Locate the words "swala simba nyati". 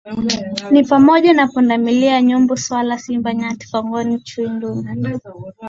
2.57-3.67